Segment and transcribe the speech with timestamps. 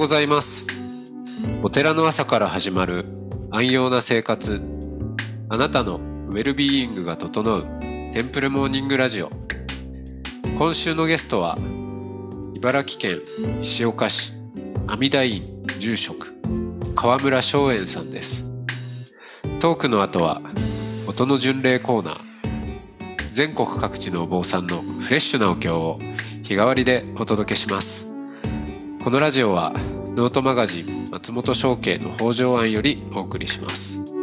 [0.00, 0.64] ございます。
[1.62, 3.04] お寺の朝から始まる
[3.50, 4.62] 安養な生活。
[5.50, 5.96] あなたの
[6.30, 7.66] ウェルビーイングが整う
[8.14, 9.28] テンプルモーニングラジオ。
[10.56, 11.54] 今週のゲストは
[12.54, 13.20] 茨城県
[13.60, 14.32] 石岡市
[14.86, 15.42] 阿弥陀院
[15.78, 16.32] 住職
[16.94, 18.50] 河村松園さんです。
[19.60, 20.40] トークの後は
[21.08, 22.20] 音の巡礼コーナー。
[23.32, 25.98] 全国各地のお坊さんのフレッシュなお経を
[26.42, 28.19] 日替わりでお届けします。
[29.02, 29.72] このラジオは
[30.14, 34.19] ノートマガジン松本商家の北条庵よりお送りします。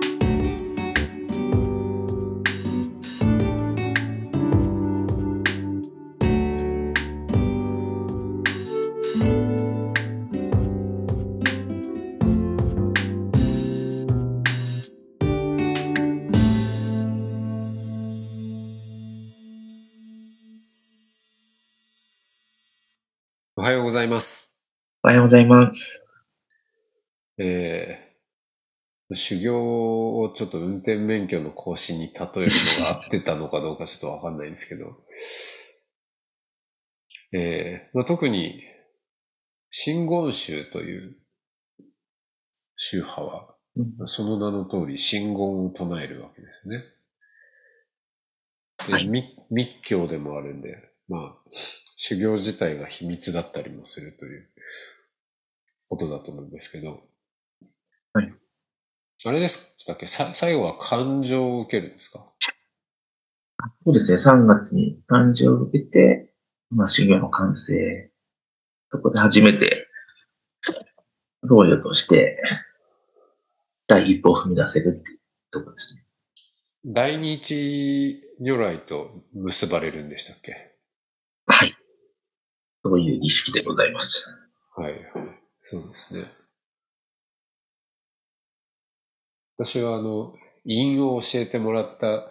[25.27, 26.05] ございます。
[27.37, 35.03] えー、修行をちょっと運転免許の更新に例えるのが合ってたのかどうかちょっとわかんないんですけど、
[37.33, 38.63] えーまあ、特に、
[39.69, 41.17] 真言宗という
[42.77, 46.85] 宗派は、うんその名の通り真言を唱えるわけですよね。
[48.87, 51.49] ではい密密教でもあるんで、まあ、
[51.97, 54.49] 修行自体が秘密だったりもするという
[55.89, 57.01] ことだと思うんですけど。
[58.13, 58.33] はい。
[59.25, 62.25] あれですだっけさ最後は感情を受けるんですか？
[63.83, 66.33] そうですね、3月に誕生を受けて、
[66.69, 68.11] まあ、修行の完成、
[68.91, 69.87] そこで初めて、
[71.47, 72.39] 僧侶として、
[73.87, 75.19] 第一歩を踏み出せるっていう
[75.51, 76.03] ところですね。
[76.85, 80.77] 大日如来と結ばれるんでしたっけ？
[81.47, 81.75] はい。
[82.83, 84.23] そういう儀式でございます。
[84.75, 85.01] はい、はい。
[85.69, 86.31] そうですね。
[89.57, 90.33] 私はあの、
[90.63, 92.29] 韻を教えてもらった、あ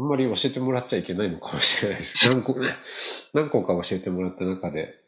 [0.00, 2.18] んまり教えてもらっちゃいけないのかもしれないです。
[2.26, 2.56] 何個、
[3.32, 5.00] 何個か教えてもらった中で、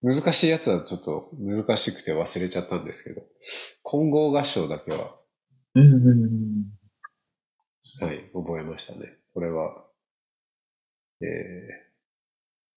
[0.00, 3.26] 難しいやつはちょっと難しくて忘れちゃったんですけど、
[3.82, 5.18] 混合合唱だけは、
[8.00, 9.18] はい、覚えましたね。
[9.32, 9.84] これは、
[11.20, 11.28] えー、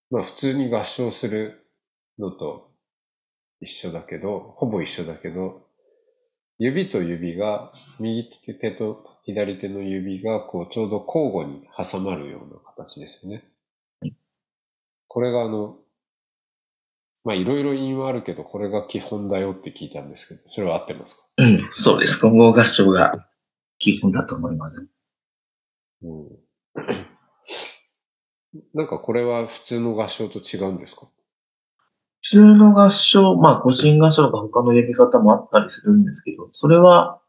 [0.10, 1.70] まあ普通に合唱する
[2.18, 2.77] のと
[3.62, 5.66] 一緒だけど、ほぼ一緒だけど、
[6.60, 8.30] 指と指が、右
[8.60, 13.48] 手と左手の指がこうちょうど交互に挟まるような形ですよね。
[15.08, 15.78] これがあの、
[17.24, 21.44] まあいろいろ因はあるけど、これが基本だよって聞いたんですけど、それは合ってますか？
[21.44, 22.18] うん、そうです。
[22.20, 23.28] 混合合唱が
[23.80, 24.88] 基本だと思います。
[26.04, 26.28] うん
[28.74, 31.08] なんかこれは普通の合唱と違うんですか？
[31.08, 31.12] 普
[32.30, 37.22] 通の合唱、まあ、個人合唱とか他の呼び方もあったりするんですけど、それは、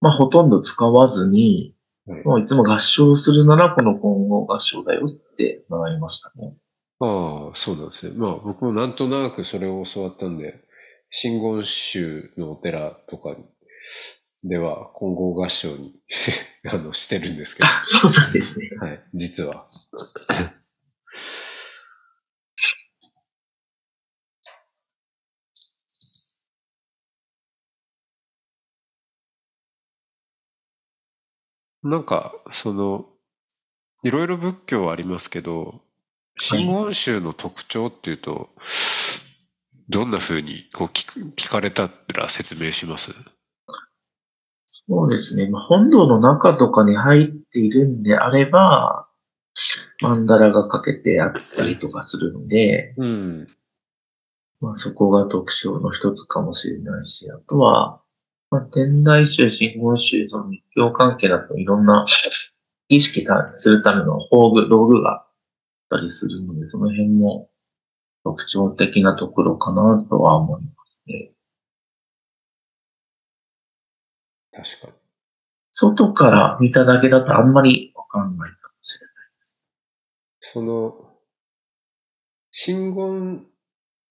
[0.00, 6.52] まあ、ほとんど使わずに、はいもういつも合唱するならこの混合合唱だよって習いましたね。
[6.98, 8.14] ああ、そうなんですね。
[8.16, 10.64] まあ僕もなんとなくそれを教わったんで、
[11.12, 13.36] 真言宗のお寺とか
[14.42, 15.94] では混合合唱に
[16.72, 18.68] あのしてるんですけど、あ、そうなんですね。
[18.80, 19.64] はい、実は。
[31.82, 33.06] なんか、その、
[34.04, 35.80] いろいろ仏教はありますけど、
[36.36, 38.50] 真言宗の特徴っていうと、
[39.88, 43.12] どんな風にこう聞かれたら説明します？
[44.88, 45.48] そうですね。
[45.48, 49.08] まあ、本堂の中とかに入っているんであれば、
[50.00, 53.48] マンダラがかけてあったりとかするので、うん。
[54.60, 58.00] まあ、そこが特徴の一つかもしれないし、あとは、
[58.52, 62.04] まあ、天台宗、真言宗、その密教関係だといろんな
[62.88, 63.26] 意識
[63.56, 65.26] するための法具、道具があっ
[65.88, 67.48] たりするので、その辺も
[68.22, 71.32] 特徴的なところかなとは思いますね。
[74.52, 75.02] 確かに。
[75.72, 79.12] 外から見ただけだとあんまりわかんないかもしれない。
[80.40, 81.10] その、
[82.50, 83.46] 真言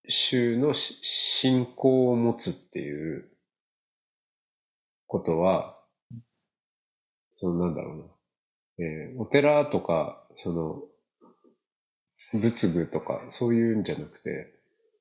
[0.10, 3.31] 宗のし信仰を持つっていう
[5.12, 5.78] ことは、
[7.42, 8.86] そのなんだろうな。
[8.86, 10.84] えーお寺とか、その、
[12.40, 14.54] 仏具とか、そういうんじゃなくて、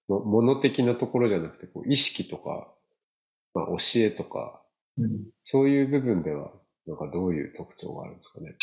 [0.09, 2.75] も物的なところじゃなくて、こう意識とか、
[3.55, 4.61] まあ、教えとか、
[4.99, 6.51] うん、そういう部分では、
[6.89, 8.57] なんかどういう特徴があるんですかね。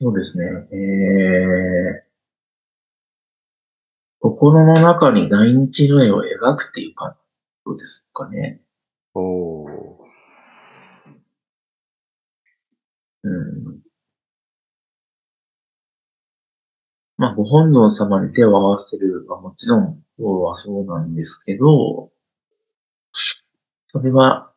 [0.00, 0.44] そうですね。
[0.72, 2.06] え
[4.20, 7.16] 心の中に大日如来を描くっていう感
[7.66, 8.62] じですかね。
[9.14, 9.99] おー。
[13.22, 13.80] うん。
[17.18, 22.10] まあ、ご本尊様に手を合わせるはもちろん、そうはそうなんですけど、
[23.92, 24.52] それは、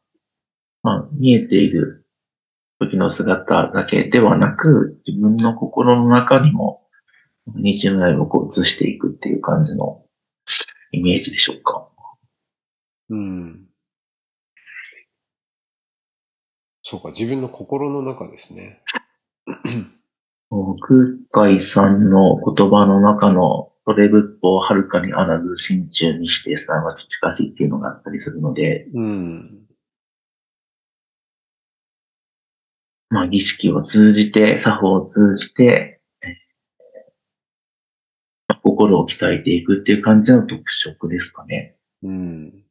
[0.81, 2.05] まあ、見えている
[2.79, 6.87] 時の姿だけではなく、自分の心の中にも、
[7.55, 10.03] 日如来をこう映していくっていう感じの
[10.91, 11.89] イメージでしょうか。
[13.09, 13.65] うん。
[16.83, 18.81] そうか、自分の心の中ですね。
[20.51, 29.59] 空海さんの言葉の中の、それ仏法をはるかにあらず心中にしてさんは近しいっていうのがあったりするので、うん。
[33.09, 36.43] まあ儀式を通じて、作法を通じて、えー
[38.61, 41.75] 心を鍛えていくっていう感じの特色ですかね。
[42.01, 42.62] うん。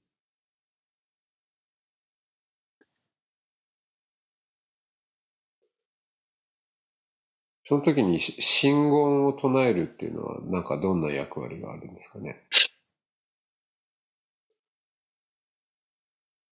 [7.72, 12.42] その時にし真言を唱えるっていうのは、なんかどんな役割があるんですかね？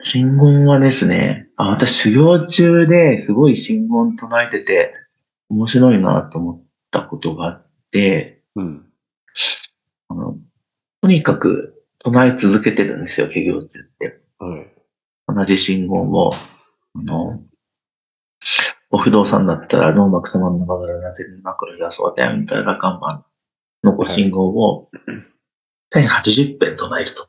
[0.02, 4.94] 真言はですね、あ私修行中ですごい真言唱えてて
[5.50, 8.86] 面白いなと思ったことがあって、うん。
[10.08, 10.38] あの
[11.02, 14.22] とにかく唱え続けてるんですよ、修行中って。
[14.38, 14.72] はい。
[15.28, 16.30] 同じ信号を、
[16.94, 17.42] あの、
[18.90, 23.24] お不動産だったら、ノーマク様の名前がなぜるなくらやそうだよ、みたいな看板
[23.84, 24.90] のご信号を、
[25.94, 27.28] 1080編唱えると。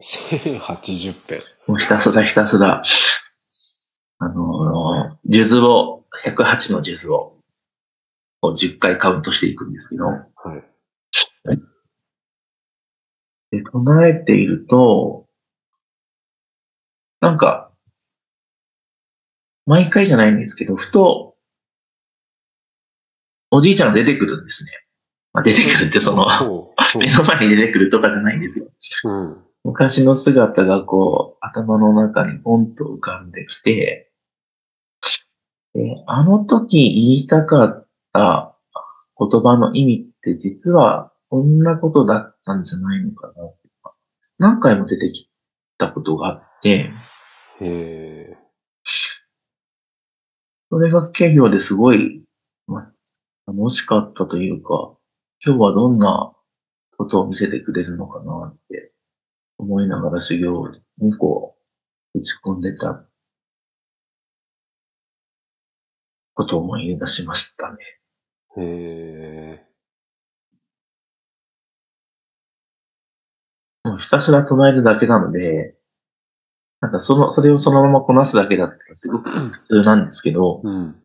[0.00, 1.40] 1080編。
[1.66, 2.82] もうひたすらひたすら、
[4.18, 7.38] あの、数珠を、108の数珠を、
[8.40, 10.22] こう10回カウントしていくんですけど、は
[10.56, 10.64] い。
[13.50, 15.26] で、唱えていると、
[17.20, 17.67] なんか、
[19.68, 21.34] 毎回じゃないんですけど、ふと、
[23.50, 24.70] おじいちゃんが出てくるんですね。
[25.34, 26.24] まあ、出てくるってその、
[26.98, 28.66] 目の前に出てくるとかじゃないんですよ。
[29.04, 29.44] うん。
[29.64, 34.10] 昔の姿がこう、頭の中にポンと浮かんできて、
[35.74, 38.56] であの時言いたかった
[39.18, 43.34] 言葉の意味って実はこんなことだったんじゃないのかな
[44.38, 45.28] 何回も出てき
[45.76, 46.90] たことがあって、
[47.60, 48.47] へえ。
[50.70, 52.22] それが軽業ですごい、
[52.66, 52.92] ま
[53.46, 54.94] 楽しかったというか、
[55.44, 56.34] 今日はどんな
[56.98, 58.92] ことを見せてくれるのかなって
[59.56, 61.56] 思いながら修行にこ
[62.14, 63.06] う、打ち込んでた
[66.34, 67.78] ことを思い出しましたね。
[68.58, 68.62] へ
[69.64, 69.68] え。
[73.84, 75.77] もうひたすら唱えるだけなので、
[76.80, 81.02] なんかその、それをそのままこなすだけだったらすごく普通なんですけど、うん。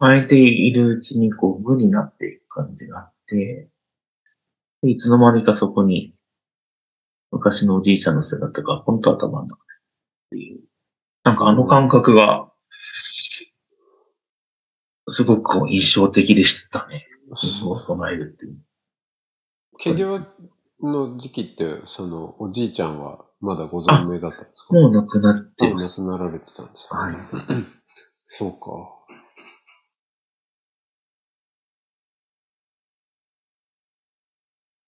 [0.00, 3.68] 唱えているうちにこう無になっていく感じがあって、
[4.82, 6.14] でいつの間にかそこに
[7.30, 9.58] 昔のおじいちゃんの姿が本当頭の中っ
[10.30, 10.60] ていう、
[11.24, 12.50] なんかあの感覚が、
[15.10, 17.06] すごくこう印象的でしたね。
[17.34, 18.58] 信を唱えるっていう。
[19.78, 20.20] 起業
[20.82, 24.74] の時期って、その、おじいちゃんはまだご存命だったんですか？
[24.74, 25.96] もう亡くなってます。
[25.96, 27.14] くなられてたんですか、はい。
[28.26, 28.58] そうか。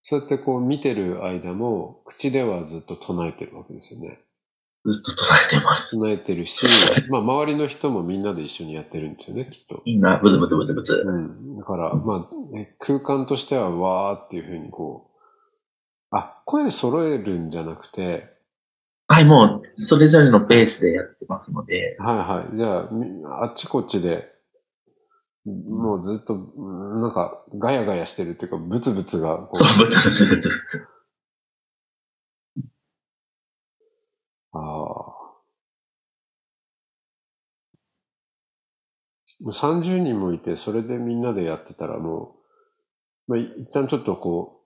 [0.03, 4.19] そうやってこう見てる間も、口ではずっと唱えてるわけですよね。
[4.85, 5.91] ずっと唱えてます。
[5.91, 6.67] 唱えてるし、
[7.11, 9.83] まあ周りの人もみんなで一緒にやってるんですよね、きっと。
[9.85, 10.95] みんなブツブツブツブツ。
[11.07, 11.59] うん。
[11.59, 18.40] だから、まあ、ね空間としてはわーっていうふうにこう、あ、声揃えるんじゃなくて、
[19.13, 22.57] はい、もう、それぞれのペースでやってますので、はいはい。
[22.57, 24.31] じゃあ、みあっちこっちで、
[25.45, 30.87] もうずっと、うんなんか、ガヤガヤしてるっていうか、ブツブツがそう、ブツブツブツブツ。
[34.53, 34.61] ああ。
[34.61, 35.35] も
[39.41, 42.37] う30人もいて、それでみんなでやってたらも
[43.27, 44.63] う、まあ、い一旦ちょっとこ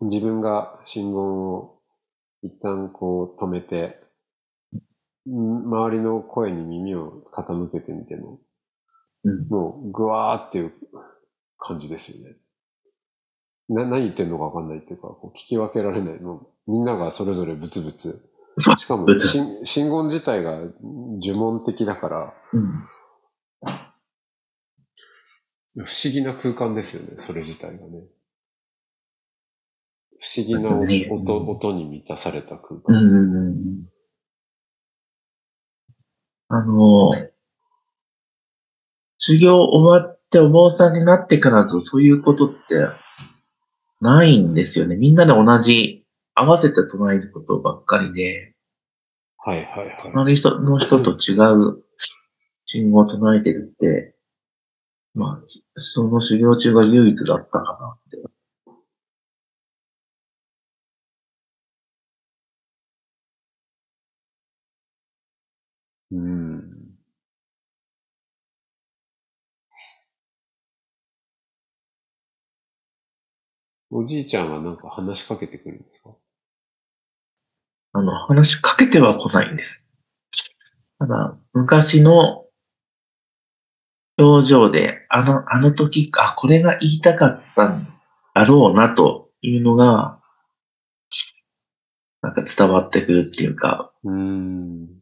[0.00, 1.79] う、自分が信号を
[2.42, 4.00] 一旦こう止めて、
[5.28, 8.40] ん周りの声に耳を傾けてみても、
[9.24, 9.48] うん。
[9.48, 10.72] もう、ぐわーっていう
[11.58, 12.36] 感じですよね。
[13.68, 16.20] な、何言ってんのかわかんないっていうか、こう聞き分けられない。
[16.20, 18.26] もう、みんながそれぞれブツブツ。
[18.76, 20.58] しかも信言自体が
[21.22, 22.72] 呪文的だから、うん。
[25.76, 28.02] 不思議な空間ですよね、それ自体がね。
[30.20, 33.00] 不思議なね音音に満たされた空う間。
[33.00, 33.90] ん。
[36.48, 37.12] あの、
[39.18, 42.56] 修行終わってお坊さんになってからとそういうことって
[44.00, 44.96] ないんですよね。
[44.96, 48.54] みんなで同じ、合わせて唱えることばっかりで、
[49.38, 49.98] はいはいはい。
[50.12, 51.82] 隣人の人と違う
[52.66, 54.14] 信号を唱えてるって、
[55.14, 55.46] まあ、
[55.94, 58.29] その修行中が唯一だったかなって。
[66.10, 66.90] うん。
[73.92, 76.10] おじいちゃんはなんか話しかけてくるんですか？
[77.92, 79.82] あの、話しかけては来ないんです。
[80.98, 82.46] ただ、昔の
[84.18, 87.88] 表情で、あの、あの時、あ、これが言いたかったん
[88.34, 90.20] だろうなというのが、
[92.22, 94.99] なんか伝わってくるっていうか、うーん。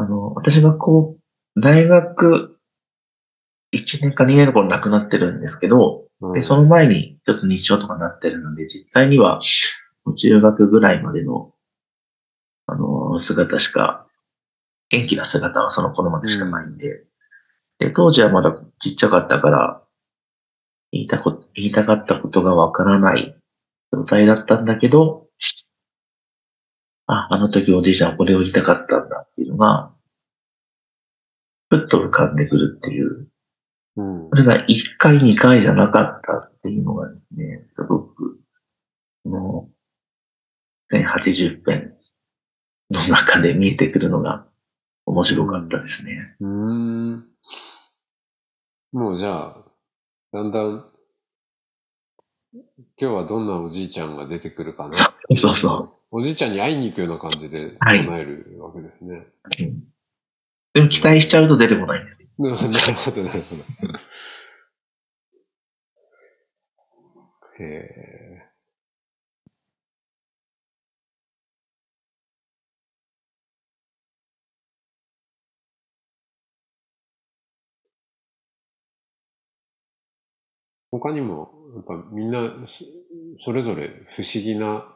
[0.00, 1.16] あの、私がこ
[1.56, 2.58] う、大学
[3.72, 9.40] 1年か2年の頃亡くなってるんですけど、で、その前にちょっと日照とかなってるので、実際には
[10.16, 11.52] 中学ぐらいまでの、
[12.66, 14.06] あの、姿しか、
[14.90, 17.04] 元気な姿はその頃までしかないんで、
[17.78, 19.82] で、当時はまだちっちゃかったから、
[20.90, 23.36] 言いたこ、言いたかったことがわからない
[23.92, 25.27] 状態だったんだけど、
[27.08, 29.92] あ、あの時おじいちゃんこれを言いたかったんだっていうのが、
[31.70, 33.28] ふっと浮かんでくるっていう
[33.96, 34.36] うんそ。
[34.36, 38.40] れが1回、2回じゃなかったっていうのがですね、すごく、
[39.24, 39.68] この、
[40.92, 41.94] 1080編
[42.90, 44.46] の中で見えてくるのが
[45.04, 46.36] 面白かったですね。
[46.40, 47.26] うん。
[48.92, 49.64] もうじゃあ、
[50.32, 50.90] だんだん、
[52.52, 52.62] 今
[52.96, 54.94] 日はどんなおじいちゃんが出てくるかな。
[54.94, 59.26] そうそうそうおじいちゃんに会いに行くような感じではい唱えるわけですね。
[59.60, 59.62] う。
[59.62, 59.88] うん
[60.74, 62.28] でも期待しちゃうと出てこないんですよ。
[62.38, 62.56] なる
[62.94, 63.62] ほど、なるほど。
[67.58, 68.48] へえ。
[80.90, 82.84] 他にも、やっぱみんなそ、
[83.38, 84.94] それぞれ不思議な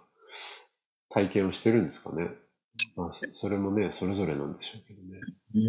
[1.13, 2.31] 体験をしてるんですかね。
[2.97, 5.21] まあ、そそれもね、それぞれなんでしょうけどね。
[5.55, 5.61] うー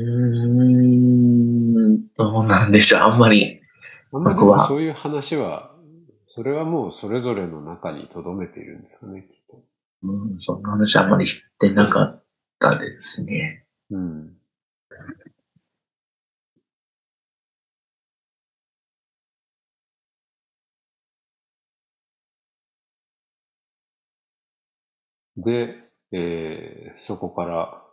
[1.90, 3.02] ん、どうなんでしょう。
[3.02, 3.62] あんまり、
[4.12, 5.72] あんまりでそういう話は、
[6.28, 9.62] それはもうそれぞれの中に留めているんですかね、きっと。
[10.04, 12.24] うん、そんな話あんまり知ってなかっ
[12.60, 13.66] たですね。
[13.92, 14.34] うん。
[25.44, 25.76] で、
[26.12, 27.84] えーそこから、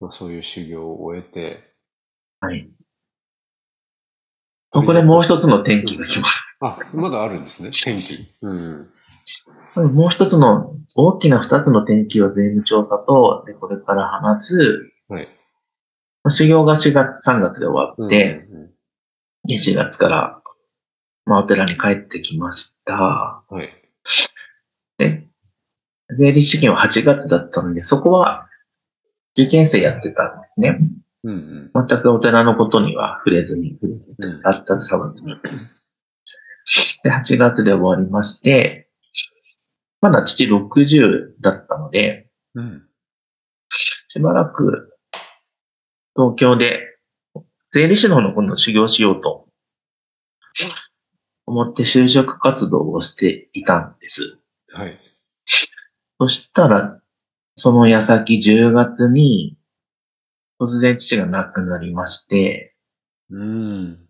[0.00, 1.74] まあ、そういう修行を終えて、
[2.40, 2.70] はい。
[4.70, 6.44] そこでもう一つの転機が来ます。
[6.60, 8.28] あ、まだあるんですね、天気。
[8.42, 8.90] うん。
[9.94, 14.56] もう一つの、大きな二つの転機は税務調査と、で、これから話す、
[15.08, 15.28] はい。
[16.28, 18.70] 修行が4月、3月で終わって、うんうん
[19.44, 20.42] で4月から、
[21.24, 23.44] まあ、お寺に帰ってきました。
[23.50, 23.68] うん、はい。
[24.98, 25.27] で、
[26.16, 28.48] 税理士試験は8月だったので、そこは
[29.36, 30.78] 受験生やってたんですね。
[31.24, 31.86] うんうん。
[31.88, 35.34] 全くお寺のことには触れずに、触れずに、うんあったさばずに。
[37.02, 38.88] で、8月で終わりまして、
[40.00, 42.82] まだ父60だったので、うん。
[44.08, 44.94] しばらく
[46.16, 46.80] 東京で
[47.72, 49.46] 税理士の方の今度修行しようと
[51.46, 54.38] 思って就職活動をしていたんです。
[54.72, 54.92] はい。
[56.20, 57.00] そしたら、
[57.56, 59.56] その矢先10月に
[60.60, 62.74] 突然父が亡くなりまして、
[63.30, 64.08] うん。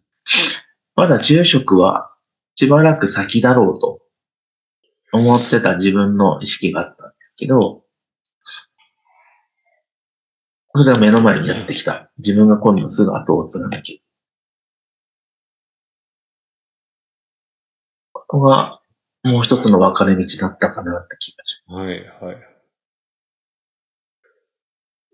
[0.96, 2.10] まだ住職は
[2.54, 4.00] しばらく先だろうと
[5.12, 7.82] 思ってた自分の意識があったんですけど、
[10.72, 12.10] それが目の前にやってきた。
[12.18, 14.08] 自分が今度すぐ後を継がなきゃ。
[18.12, 18.80] ここが
[19.24, 21.86] もう一つの分かれ道だったかなって気がしはい、
[22.24, 22.36] はい。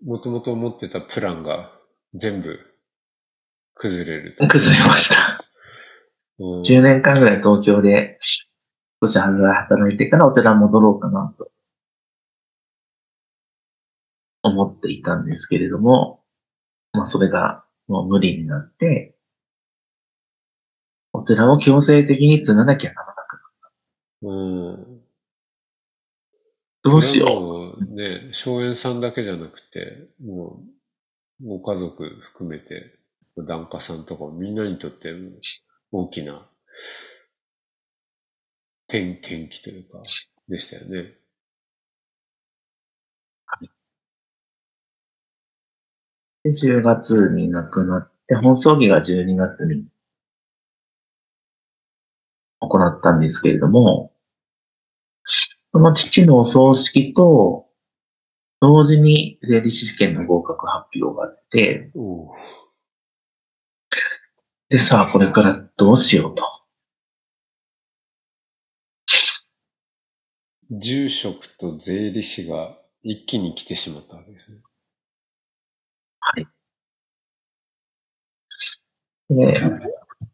[0.05, 1.71] もともと思ってたプランが
[2.13, 2.59] 全部
[3.73, 4.35] 崩れる。
[4.47, 5.15] 崩れました。
[5.15, 6.71] うんます。
[6.71, 8.19] 10年間ぐらい東京で
[9.01, 11.49] 少し働いてからお寺戻ろうかなと
[14.43, 16.23] 思っていたんですけれども、
[16.93, 19.15] まあそれがもう無理になって、
[21.13, 23.14] お寺を強制的に継がなきゃなら。
[24.25, 25.01] うん。
[26.83, 30.63] どうしよこれもね、荘園さんだけじゃなくて、も
[31.41, 32.99] う、ご家族含めて、
[33.37, 35.29] 檀家さんとかみんなにとっても
[35.91, 36.47] 大きな
[38.87, 40.01] 転転機というか、
[40.47, 41.15] でしたよね。
[43.61, 43.65] う。
[46.43, 49.85] で、10月に亡くなって、本葬儀が12月に
[52.59, 54.14] 行ったんですけれども、
[55.75, 57.65] その父のお葬式と、
[58.61, 61.91] 同時に税理士試験の合格発表があって、
[64.69, 66.45] でさあ、これからどうしようと。
[70.71, 74.61] 住職と税理士が一気に来てしまったわけですね。
[76.21, 76.47] はい。
[79.29, 79.61] で、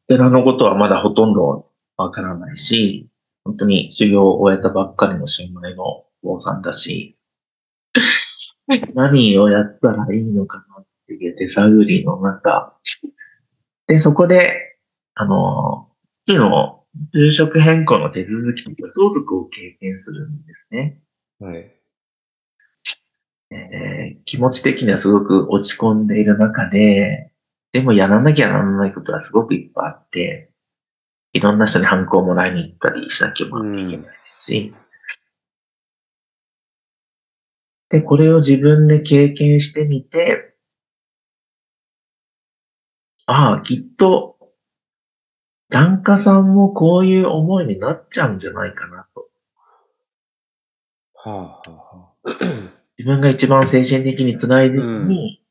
[0.08, 1.68] 寺のことはまだほとんど
[1.98, 3.11] わからないし、
[3.44, 7.18] 本当に修行を終えたばっかりの新米のお坊さんだし、
[8.94, 12.78] 何をやったらいいのかなっていう手探りの中、
[13.88, 14.78] で、そこで、
[15.16, 15.90] あの、
[16.26, 16.84] 父の
[17.14, 21.00] 住職変更の手続きと相続を経験するんですね。
[21.40, 21.58] はい。
[23.52, 27.34] えー気持ち的にはすごく落ち込んでいる中で、
[27.74, 30.51] でもやらなきゃならないことはすごくいっぱいあって、
[31.34, 34.08] いろんな人に反抗もらいに行ったりしなきゃいけないで
[34.40, 34.76] すし、
[37.90, 40.56] で、これを自分で経験してみて、
[43.28, 44.38] ああ、きっと、
[45.70, 49.30] 檀家さんもこういう思いになっちゃうんじゃないかなと。
[51.14, 52.40] はあ、はあはあ、
[52.98, 54.82] 自分が一番精神的に辛い時に、
[55.36, 55.42] うん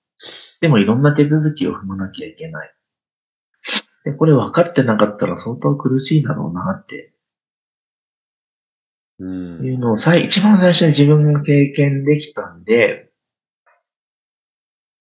[0.60, 2.74] でもいろんな手続きを踏まなきゃいけない。
[4.04, 7.12] で、これ分かってなかったら相当苦しいだろうなって
[9.18, 9.64] うん。
[9.64, 13.10] いうのをさい一番最初に自分が経験できたんで、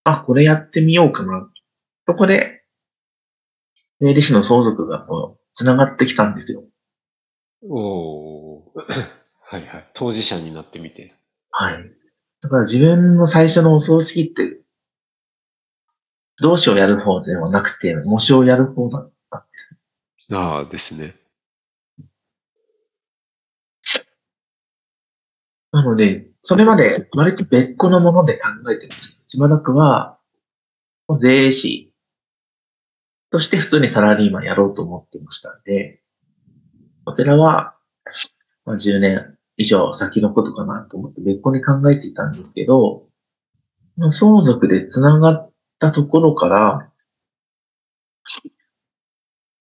[0.04, 1.50] あ、これやってみようかな。
[2.08, 2.64] そこで、
[4.02, 6.64] 税理士の相続がこう、繋がってきたんですよ。
[7.70, 8.82] おー
[9.42, 9.84] はいはい。
[9.94, 11.14] 当事者になってみて。
[11.52, 11.92] はい。
[12.42, 14.62] だから自分の最初のお葬式って、
[16.42, 19.58] 動詞をやる方ではなくて、模試をやる方だったんで
[20.18, 20.36] す。
[20.36, 21.14] ああですね。
[25.72, 29.24] なので、それまで割と別個のもので考えてました。
[29.28, 30.18] しばらくは、
[31.22, 31.94] 税理士
[33.32, 36.02] として普通にサラリーマンやろうと思ってましたんで、
[37.06, 37.76] お寺は、
[38.66, 43.08] まあ、10年以上先のことかなと思って別個に考えていたんですけど、
[43.98, 45.49] まあ相続で繋がっ
[45.80, 46.92] たところから、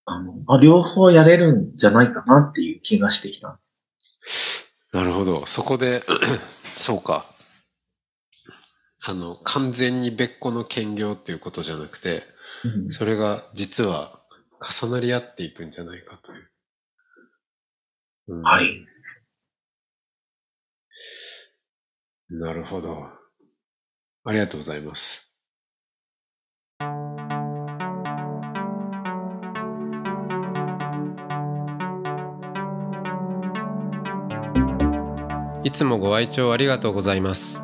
[0.04, 3.60] あの、あ両方やれるんじゃないかなっていう気がしてきた。
[4.92, 5.44] なるほど。
[5.46, 6.02] そこで、
[6.74, 7.26] そうか。
[9.06, 12.22] あの、完全に別個の兼業っていうことじゃなくて、
[12.64, 14.20] うんそれが実は
[14.82, 16.50] 重なり合っていくんじゃないかという。
[18.28, 18.86] うんはい。
[22.30, 22.96] なるほど。
[24.24, 25.27] ありがとうございます。
[35.68, 37.60] いつもご愛聴ありがとうございます。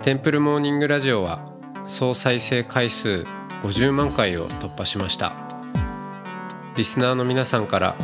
[0.00, 1.46] テンプルモーニングラジオは
[1.84, 3.26] 総再生回数
[3.60, 5.34] 50万回を突破しました。
[6.78, 7.94] リスナーの皆さんから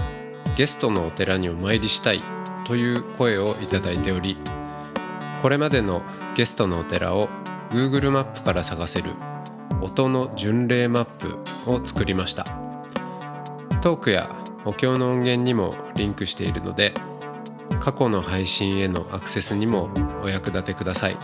[0.54, 2.20] ゲストのお寺にお参りしたい
[2.66, 4.36] という声をいただいており、
[5.40, 6.02] これまでの
[6.36, 7.30] ゲストのお寺を
[7.70, 9.12] Google マップから探せる
[9.80, 11.38] 音の巡礼マップ
[11.72, 12.44] を作りました
[13.80, 14.28] トークや
[14.66, 16.92] お経の音源にもリンクしているので
[17.80, 19.90] 過去の配信へのアクセスにも
[20.22, 21.16] お役立てください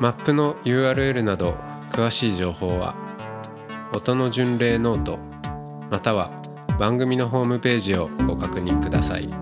[0.00, 1.54] マップの URL など
[1.90, 2.94] 詳しい情報は
[3.92, 5.18] 音の巡礼ノート
[5.90, 6.30] または
[6.78, 9.41] 番組のホームページをご確認ください。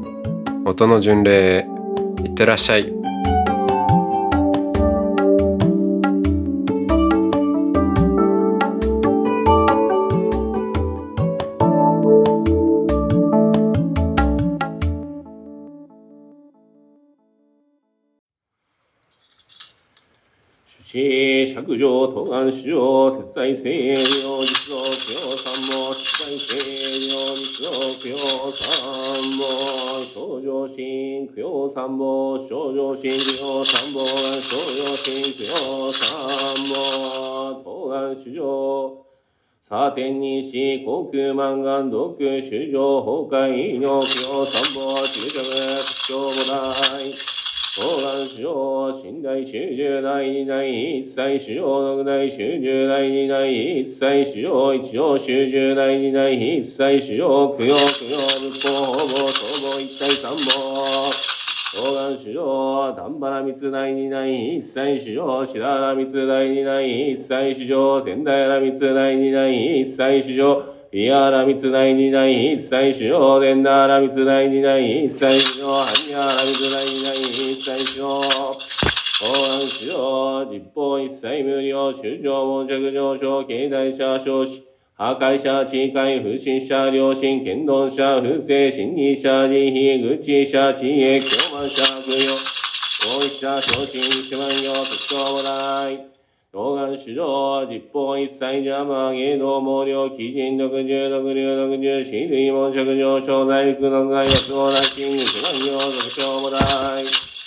[0.63, 1.67] 音の巡礼へ
[2.23, 2.93] いってらっしゃい。
[20.93, 25.47] 主尺上、東岸主上、節在聖領、実道、供養三
[25.79, 26.90] も、節在聖
[27.61, 27.69] 領、実道、
[28.01, 29.43] 供養三も、
[30.03, 36.09] 少女心、供養三も、少女心、供養三も、少女心、供養三
[36.69, 39.05] も、東岸主上、
[39.61, 47.30] サ天にし、航空満願、毒、主上、崩壊、医療、供養三宝、中着、国境も大、
[47.73, 61.09] 東岸主上、寝台主十代二代一切主上六代主十代二代一切主上一応主十代二代一切主上供養供養仏法法母総母一体三母
[61.71, 70.35] 東岸主上、丹原密代二代一切主上白原密代二代一切主上仙台原密代二代一切主
[70.93, 73.41] いやらみつないにない一切しよう。
[73.41, 75.69] でんならみつないにない一切し主う。
[75.71, 78.21] はにやらみつないにない一切しよう。
[78.21, 80.51] 法案し主う。
[80.51, 92.35] 実法一切無料主張文着上昇経済者少子破壊者、地界、不審者、良心、剣道者、不正、侵入者、利非、愚痴者、地へ、共慢者、悪用、
[93.17, 96.20] 合意者、昇進、一万行、特徴来。
[96.53, 96.61] ない。
[96.61, 106.59] 東岸主上、実法一切邪魔、芸能毛量、基人、独重、独流、独重、死類、門尺上昇、大福、独外、安王、大金、一万行、特徴も大。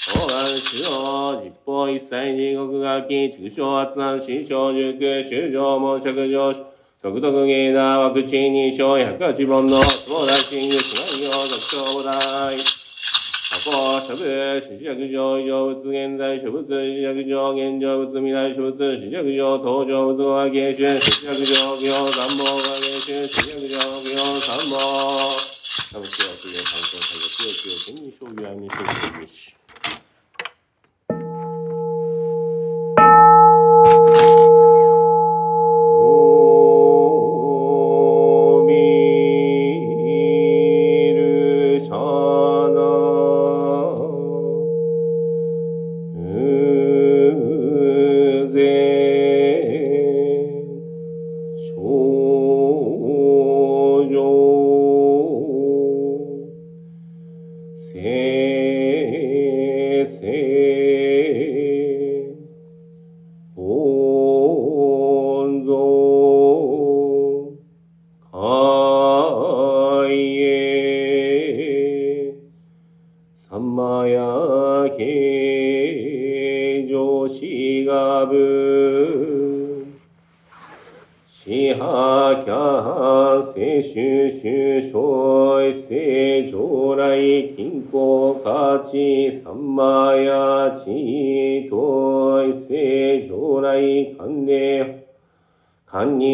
[0.06, 6.64] 東岸主上、実法一切地獄楽器、畜生、圧難、死小、塾、修上、門尺上昇、
[7.02, 12.73] 速読芸だ、ワクチン認証、百八本の、相談シング、一万行、特徴も大。
[13.64, 24.76] 過去、諸部、死尺上、異常物、現在、諸物、死尺上、現状物、未来、諸物、死尺上、登場物、語芸春、死尺上、行、三宝、語芸春、死尺上、行、三宝。
[25.92, 29.56] 多分、今日は、次は、参考作業、強い強い、天人将棋、愛に将棋、にし。
[29.58, 29.63] お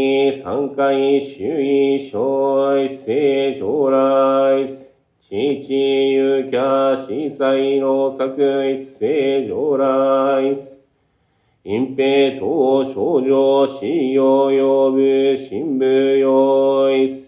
[0.00, 4.66] に三回周囲小一世将来。
[5.20, 5.36] 父
[5.70, 10.56] ゆきゃ司祭の作一世将来。
[11.62, 17.26] 隠蔽等症状使用呼ぶ新聞用一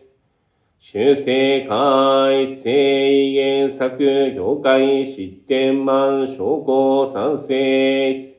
[0.78, 3.90] 修正会正原作。
[3.98, 8.31] 業界失点満証拠賛成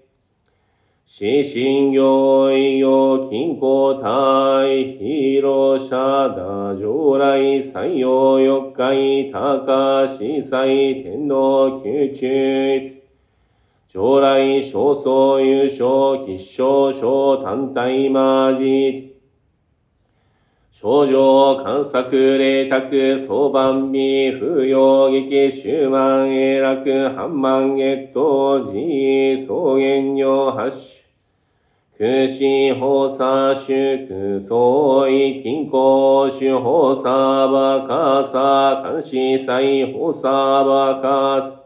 [1.15, 13.03] 死神行医療金庫体広社打上来採用四回高司祭天皇宮中
[13.87, 19.15] 将来少総優勝必勝小単体マジ
[20.71, 31.02] 症状観察霊卓相番美不要劇終満永楽半満月頭寺草原用発種
[31.95, 33.71] 空心法差主
[34.07, 41.63] 空相違金庫主法差バカサ監視祭法差バカサ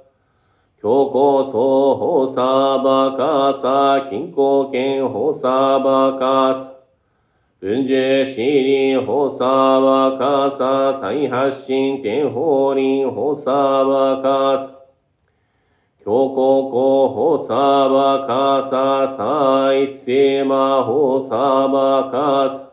[0.82, 6.74] 強行層法差バカサ金庫権法差バカサ
[7.62, 13.50] 文殊死輪法差バカサ再発進天法輪法差
[13.86, 14.77] バカサ
[16.08, 17.54] 強行候補サ
[17.90, 22.68] バカササイセマホサバカサ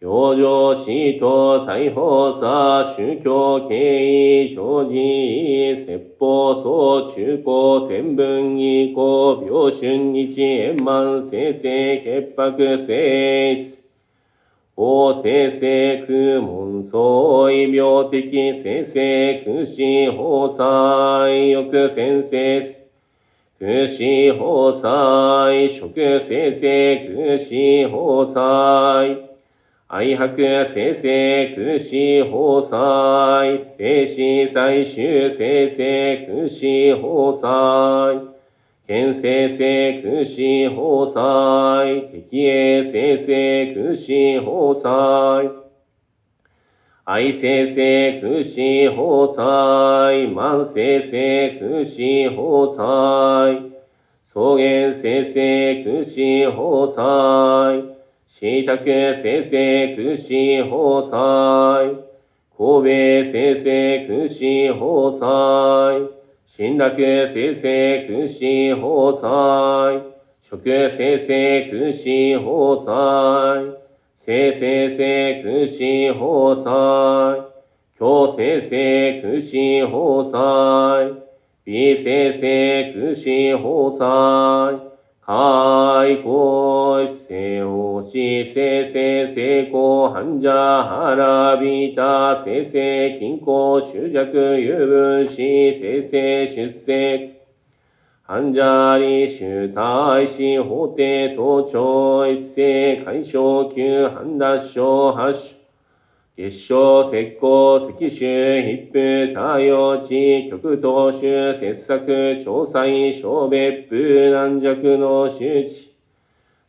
[0.00, 13.75] 表情死と逮捕さ、宗教経緯、常時、説法層、中高、千分以降、病春日、円満、生成、潔白、性質。
[14.76, 17.00] 法生成空門相
[17.50, 19.80] 異病的生成空死
[20.12, 22.76] 法祭欲先生
[23.58, 24.04] 空死
[24.36, 25.80] 法祭食
[26.20, 26.28] 生
[26.60, 26.60] 成
[27.08, 27.48] 空死
[27.88, 27.96] 法
[28.34, 29.16] 祭
[29.86, 30.28] 愛白
[30.66, 31.90] 生成空死
[32.28, 33.42] 法
[33.78, 36.60] 祭生死最終生成空死
[37.00, 38.35] 法祭
[38.86, 45.50] 県生成空死法祭、敵営生成空死法祭、
[47.02, 48.60] 愛生成空死
[48.94, 51.96] 法祭、万生成空死
[52.30, 53.72] 法祭、
[54.22, 56.20] 草原生成空死
[56.52, 57.96] 法祭、
[58.28, 58.76] 死宅
[59.20, 60.30] 生成空死
[60.70, 62.04] 法祭、
[62.56, 64.44] 神戸生成空死
[64.78, 66.15] 法祭、
[66.46, 70.02] 新楽生成空心法祭。
[70.40, 73.72] 食生成空心法祭。
[74.16, 75.82] 生成生成空死
[76.14, 77.42] 法祭。
[77.98, 80.22] 強生成空心法
[81.04, 81.14] 祭。
[81.64, 84.85] 微生成空心法祭。
[85.28, 97.30] 開口一世をし、生成成功、患者、腹びた、生成、均衡、執着、有分子、生成、出世、
[98.22, 105.55] 患者理、集大死、法定、盗聴、一世、解消、級、判断症、発症、
[106.36, 115.88] 結晶、石膏、石臭、ヒップ、太陽地、極東州、切削、調査、小別府、軟弱の周知、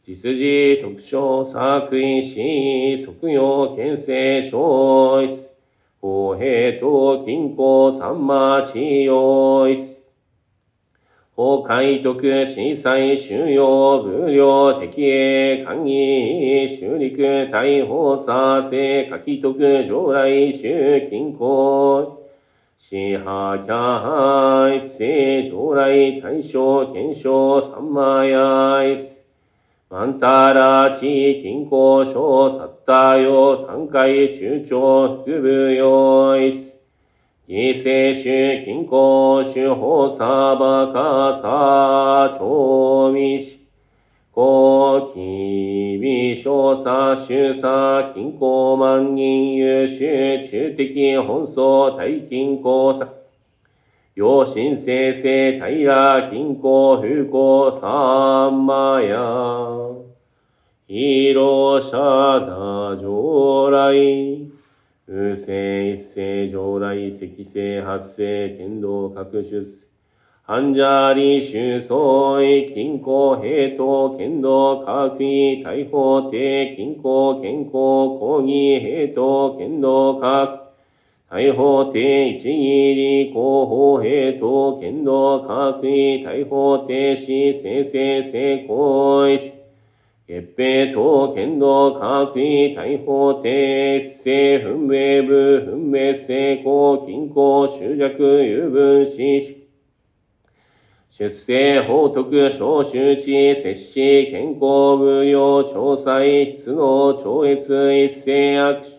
[0.06, 5.38] 実事、特徴、作為、死、即用、牽制、小一、
[6.00, 9.97] 公平等、均衡、三馬、治療、一、
[11.38, 22.18] 法海徳、震災、収容、無料、敵営、官議、修陸、逮捕、査生、書き徳、上来、集、均衡、
[22.80, 29.24] 支派、キャハ、一世、上来、対象、検証、三マヤ、一世、
[29.92, 36.67] マンタラ、地、均衡、小、サッタヨ、三回、中長、副部用、一世、
[37.50, 43.66] 異性種、均衡種、法サバカサ、調味し、
[44.34, 53.14] 高気微小差、周差、均衡万人優秀、中的本層、大均衡差、
[54.14, 59.16] 陽神生成、平、均衡、風光、三マヤ、
[60.86, 64.47] 広者、大上来、
[65.10, 69.88] 風星一世上来積星発生剣道各出世。
[70.46, 80.74] 患者理収総意均衡平等剣道各位大法定均衡健康講義平等剣道各
[81.30, 87.28] 大法定一義理広報平等剣道各位大法定死
[87.62, 89.57] 生成成功一
[90.28, 93.50] 月平等剣道各位大法定
[93.96, 95.32] 一世分明部
[95.66, 99.58] 分明成功均衡執着有分子
[101.10, 107.56] 出生、法徳、小周知、摂氏、健康、無料、調査、質能、超越、
[108.06, 108.90] 一斉握手、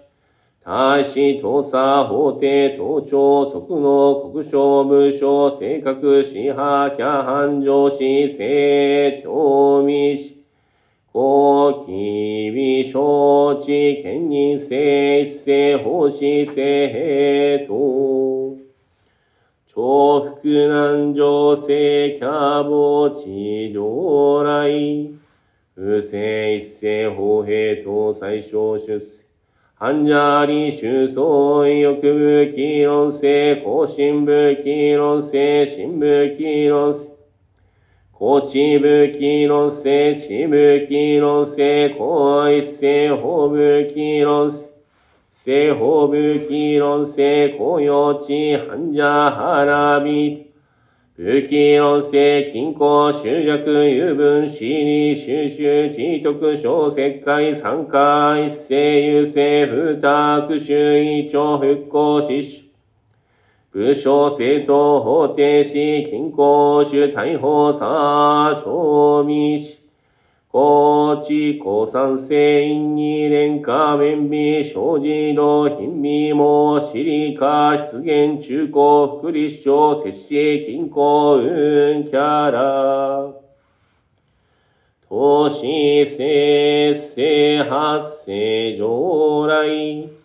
[0.65, 10.38] 大使、盗査、法廷、盗聴、即能、国省、無償、性格、支派、キャハ上司、性、調味し、
[11.13, 13.67] 公、機微、承知、
[14.03, 18.59] 兼任性、一斉、奉仕、性、平等。
[19.67, 21.67] 重複難情性
[22.17, 25.19] キャボ地上来。
[25.75, 29.19] 不正一世法平等最小出世。
[29.75, 32.09] 患者理収総意欲部
[32.53, 37.08] 議論性、更新部議論性、新部議論性。
[38.19, 44.59] こちぶきろせ、ちぶきろせ、こいせ、ほぶきろせ、
[45.31, 50.51] せほぶきろせ、こよち、はんじゃはらび、
[51.17, 62.68] ぶきろせ、きんこ、しゅうじゃく、ゆぶん、しり、しゅうしゅう、ちいとく、しょうせっかい、さんか、いっせ、ゆせ、ふたくしゅう、いちょう、ふっこう、ししゅう、
[63.79, 69.79] 武将政党法定し均衡主大法差調味し。
[70.51, 83.33] 高知高山性因に連下面美生じの貧味もシリカ出現中高福利省摂氏金庫運キャラ
[85.09, 90.18] 都市生成発生上来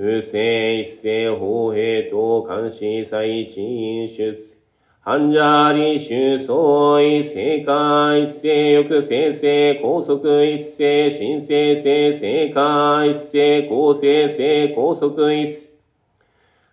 [0.00, 0.38] 右世
[0.76, 4.56] 一世法平等監視祭陳出世
[5.00, 15.68] 患者理収総意正解一世欲生成高速一世新生成正解一世高生成高速一世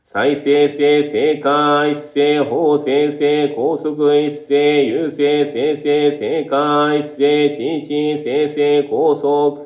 [0.06, 9.64] 再生成正解一世法生成高速一世優生生成正解一世知知生成高速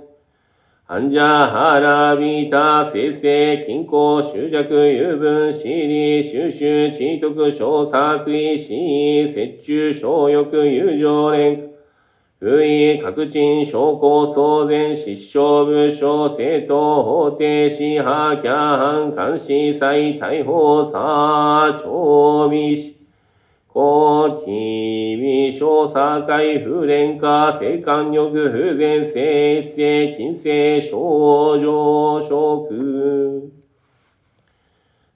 [0.92, 11.70] 患者腹びた生成均衡執着油分死理収集知徳小作為死意折中小欲友情連
[12.40, 22.99] 不意確鎮証拠騒然失笑部署政党法廷司法キャン監視再逮捕さ調味し
[23.72, 33.52] 高機微小差会不連化性感欲不全性一性金性症状食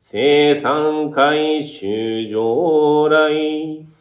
[0.04, 3.94] 生産回収上来。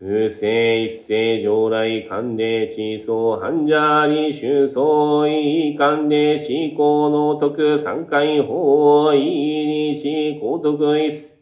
[0.00, 11.37] 不正一世上来関で地層患者理収総意関で思考の徳三回法意にし高徳一世。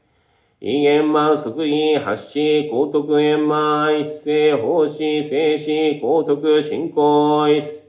[0.58, 7.86] 異元満即位発し高徳円満一世奉仕静止高徳進行一世。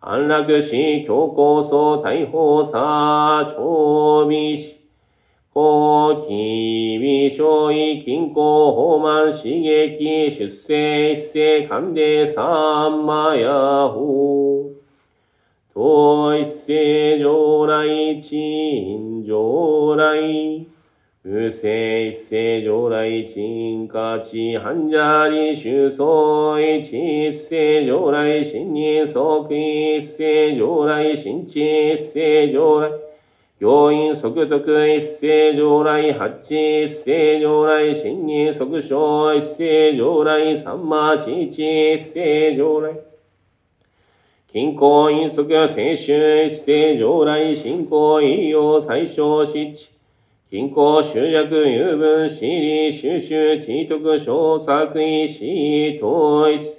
[0.00, 4.76] 安楽死強行層大法差長美死
[5.52, 14.70] 高機微小意均衡法満刺激出世一世関で三魔ヤ法
[15.74, 20.47] 統一世上来陳上来
[21.28, 32.90] 不正一世上来鎮火地患者理収総一一世上来新任即一世上来新地一世上来
[33.60, 42.94] 教員即徳一世上来八地一世上来新任即小一世上来三馬地一一世上来
[44.50, 49.97] 均衡因即聖衆一世上来信仰医療最小失地
[50.50, 56.78] 均衡集約油分私利収集知徳小作為死統一。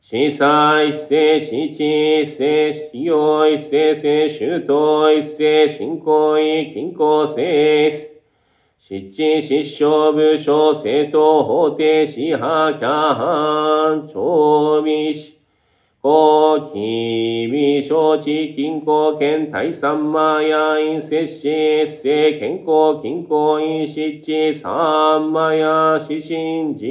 [0.00, 8.08] 司祭一世知知一世使用一世聖周到一世信仰意均衡聖
[8.80, 15.37] 失地失笑部署政党法廷司法キャハン調味し
[16.08, 26.88] 高機微小地均衡圏対三魔や陰摂氏一健康均衡陰失地三魔や四神寺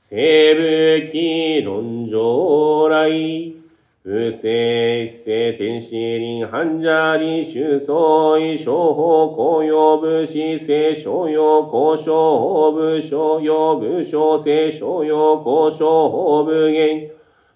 [0.00, 3.61] 西部気論上来。
[4.04, 17.10] 不正一世天使輪患者理収総意商法公用部死生商用交渉部商用部商生商用交渉法部元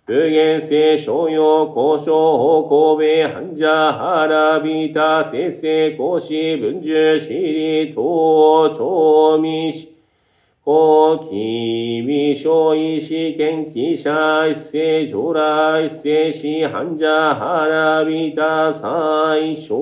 [0.06, 7.92] 無限性商用交渉法神戸患者腹びた生成講師文殊私利
[10.66, 19.76] 等調味し高機微小医師研記者一世上来一世死患者腹びた最小。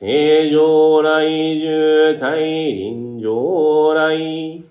[0.00, 4.62] 正常来重大臨上来。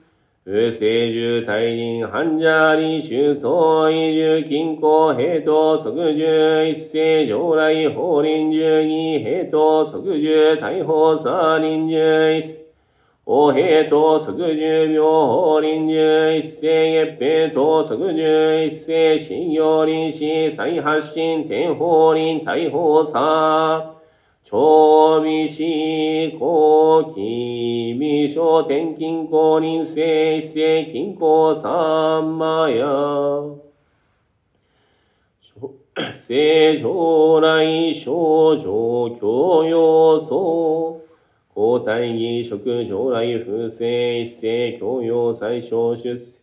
[0.43, 12.66] 不正重大臨患者理収総医重均衡平等即重一世上来法臨重義平等即重大法差臨重一世
[13.29, 23.95] お平等即十秒法臨重一世月平等即十一世信用臨死再発進天法臨大法差
[24.45, 25.61] 長美死
[26.39, 33.57] 高機微小天均公臨世一世均公三魔や。
[36.25, 39.27] 正常来症状教
[39.65, 40.96] 養層
[41.57, 46.35] 交代儀職将来風正一世教養最小出世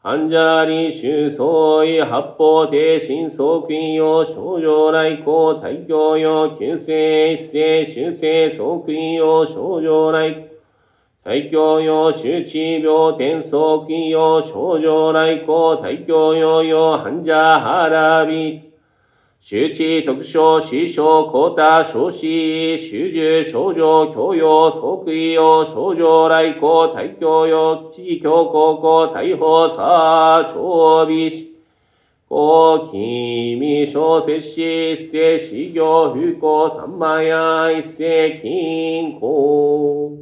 [0.00, 10.44] 患者理収総意八方定心即位用症状来公大教用急性一世修正即位用症状来
[11.24, 18.71] 大教用周知病天相気用症状来航大教用用患者腹び
[19.44, 22.20] 周知特徴死傷交代少子
[22.78, 24.70] 修従症状教養
[25.04, 31.56] 即位用症状来航大教用地教高校大法さ長美し
[32.28, 34.62] 公君小摂氏
[34.92, 40.18] 一世修行不幸三万や一世金庫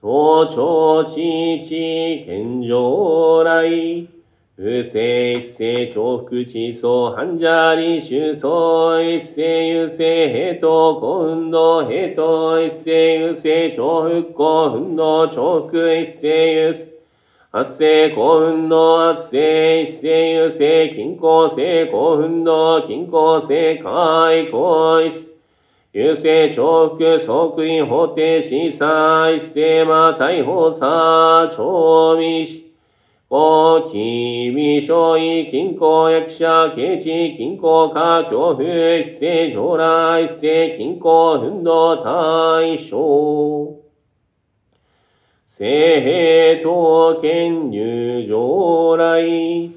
[0.00, 4.15] 東朝地地健常来
[4.58, 12.88] 不正一世重複地層繁者理修層一世優勢平等古運動平等一世
[13.18, 16.86] 優勢重複古運動重複一世優勢
[17.50, 25.26] 発生幸運の発生一世優勢均衡性幸運の均衡性開口一世
[25.92, 32.65] 優勢重複即位法定審査一世ま逮捕さ調味し
[33.28, 43.82] お、きびしょい、きんこ、やきしゃ、けち、きんこ、か、きょうふ、えっせ、じょうらいっせ、きんこ、ふんど、たいしょう。
[45.48, 49.66] せへと、けんにゅう、じょうらい。
[49.66, 49.72] う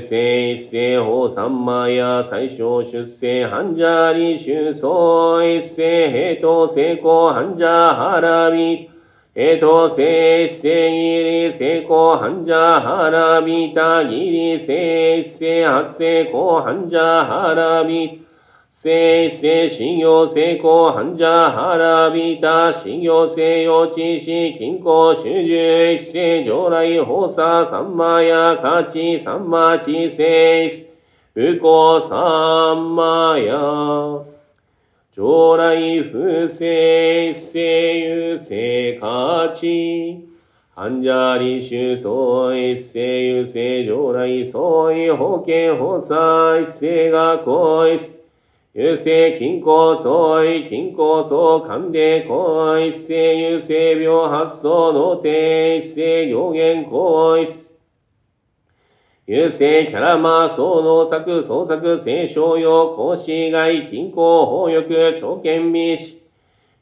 [0.00, 8.89] せいっせ、ほう、さんまや、さいしょう、しゅっせ、はんじゃり、しゅうそう、えっせ、へと、せいこう、はんじゃ、はらび、
[9.32, 18.26] えとせっせいりせこはんじゃはらびたぎりせっせはせこはんじゃはらび
[18.72, 30.90] せいせいしよせこはんじゃはらびたしんよせよちしきんこしゅじゅ庫主じょうらいほささんまやかちさんまちせい。
[31.34, 34.29] すうこさんまや。
[35.20, 40.26] 将来不正一世優勢価値。
[40.74, 48.08] 患者理修相一世優勢上来相違保険法差一世が行一世
[48.74, 57.59] 優勢均衡相違均衡相関で行一世優勢病発想の定一世行言行一世
[59.26, 66.16] 優勢キャラマー総能作創作聖商用講師外均衡法欲長見美士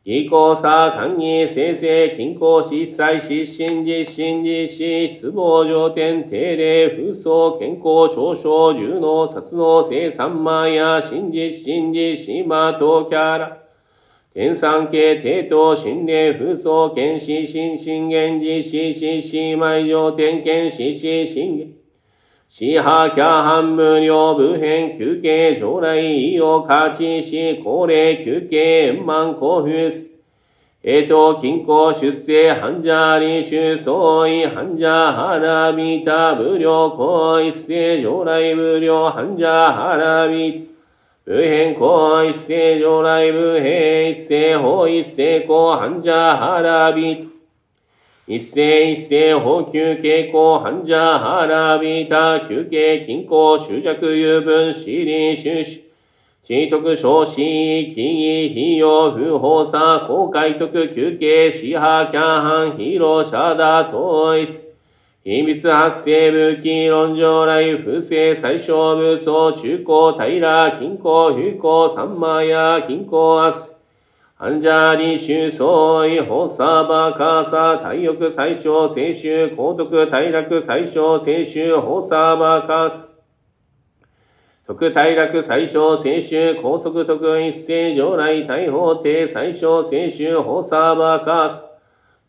[0.04, 12.16] 技巧差官議生成均衡失災失神実神実施失望上天定例風葬健康長所重能殺能生産万や真実真実
[12.46, 13.58] 島とキャラ
[14.32, 21.77] 天産系帝都心霊風葬剣士心信玄実施死死埋上天剣死死信玄
[22.50, 30.08] 死破キャハン無料部編休憩将来意を勝ちし高齢休憩円満交付
[30.82, 40.70] えと、均衡出世、繁者理修相違、繁者腹びた、無料行一世、上来無料、繁者腹び
[41.26, 47.28] 無変行一世、上来無変一世、法一世、行繁者腹び
[48.30, 55.84] 一世一世、法休傾向、繁者腹びた、休憩、均衡、執着、有分、死理、収集。
[56.44, 64.50] 地徳少子、記義、費用、不法さ、公開徳、休憩、支派、キャンハン、ヒーロー、シャダ、統一。
[65.24, 73.77] 秘密発生武器、論上来、不正、最小武装、中高、平、均衡、不幸、三万や、均衡、
[74.40, 74.52] アス。
[74.52, 83.08] 患者理修相違、法サバカーサ、体欲最小、聖集、高徳、体楽最小、聖集、法サバカーサ。
[84.64, 91.62] 特大楽最小青春高速特一斉上来大法廷最小青春法サーバーカース。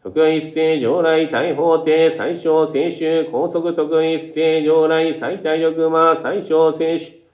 [0.01, 7.28] 特一斉上来大法廷最小青春高速特一斉上来最大力魔最小青春。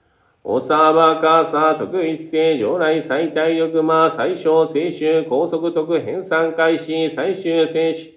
[0.48, 8.12] おさばかさ、特一性、常来、最大力魔、最小、清臭、高速、特編三開始、最終、清臭。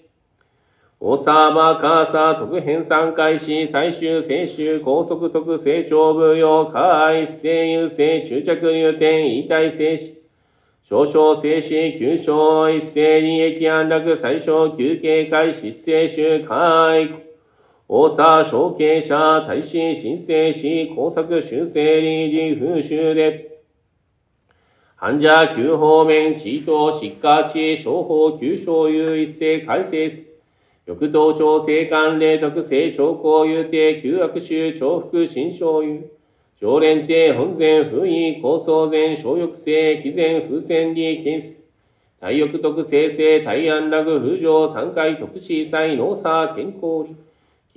[0.99, 10.13] おさばかさ、特編三開始、最終、清臭、高速、特成長、無用、可愛、一性、優勢、中着、入店、遺体、静止。
[10.83, 17.28] 少々静止、急少、一斉、利益、安楽、最小、休憩、開始、静止、可愛、
[17.91, 19.17] 大差小経者
[19.47, 23.63] 大使申請し工作修正理事風習で
[24.95, 30.07] 患者急方面地位等疾患地商法急所有一斉改正
[30.85, 36.01] 欲頭調整関連特性兆候有定旧悪臭重複新商油。
[36.59, 41.55] 常連定本前不意構想前小欲性毅然風船利禁止。
[42.21, 47.28] 体欲特生成、体安楽、風上、三回特死祭、農作、健康理。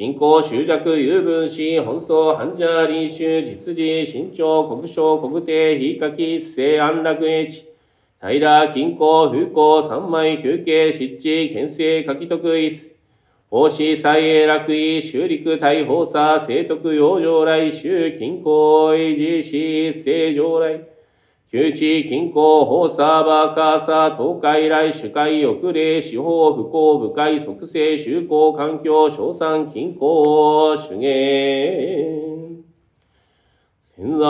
[0.02, 7.62] 均衡、執着、有分子、本草、半者、臨終、実事、身長、国章、国定、非書き、生安楽英知。
[8.20, 12.76] 平、均衡、風光、三枚、休憩、湿地、県政、書き得意。
[13.48, 20.91] 奉仕、祭永楽意、修陸、大法差、聖徳、養生来、修、均衡、維持、死、正常来。
[21.52, 32.64] 旧地、近郊、法差、バーカーサ、東海来、主会、翼霊、司法、不幸、部会、促成、修行、環境、賞賛、近郊、主言。
[33.94, 34.26] 潜在、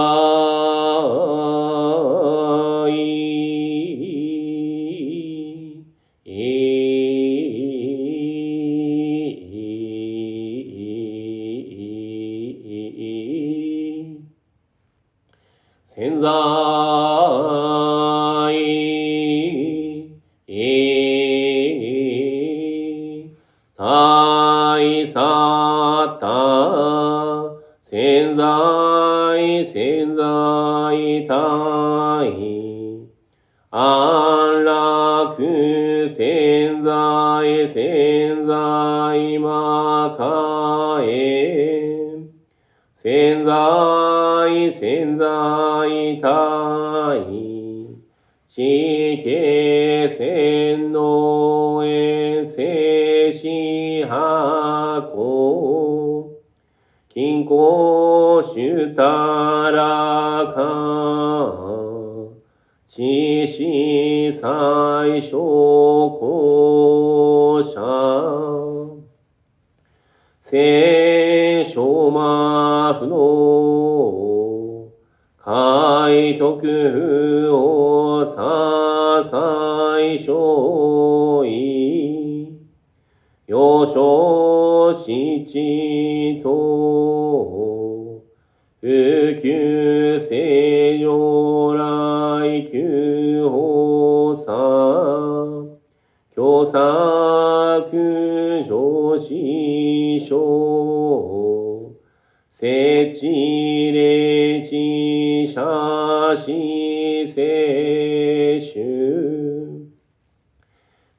[103.15, 109.93] ちれちしゃしせしゅう。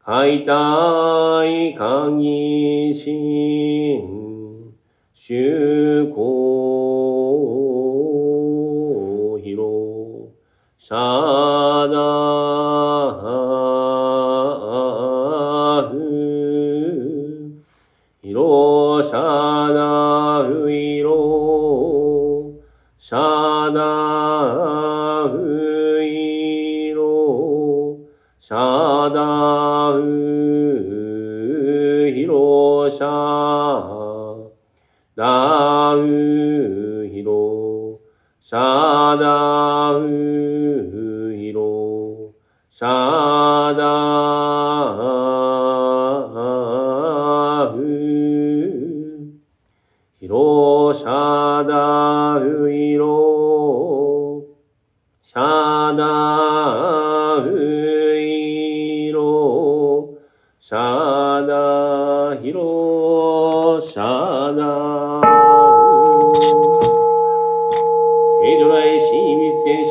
[0.06, 3.10] かいたいかぎし
[3.98, 4.74] ん、
[5.14, 6.24] しゅうこ
[9.38, 10.30] うひろ、
[10.78, 12.63] しゃだ